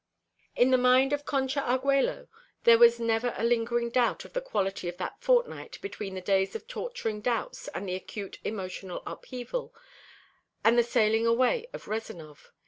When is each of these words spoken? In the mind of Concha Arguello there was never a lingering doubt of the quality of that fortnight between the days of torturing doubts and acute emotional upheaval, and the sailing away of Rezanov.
In 0.55 0.71
the 0.71 0.79
mind 0.79 1.13
of 1.13 1.25
Concha 1.25 1.61
Arguello 1.61 2.27
there 2.63 2.79
was 2.79 2.99
never 2.99 3.35
a 3.37 3.43
lingering 3.43 3.91
doubt 3.91 4.25
of 4.25 4.33
the 4.33 4.41
quality 4.41 4.89
of 4.89 4.97
that 4.97 5.21
fortnight 5.21 5.77
between 5.79 6.15
the 6.15 6.21
days 6.21 6.55
of 6.55 6.67
torturing 6.67 7.21
doubts 7.21 7.67
and 7.67 7.87
acute 7.87 8.39
emotional 8.43 9.03
upheaval, 9.05 9.75
and 10.63 10.75
the 10.75 10.81
sailing 10.81 11.27
away 11.27 11.67
of 11.71 11.85
Rezanov. 11.87 12.49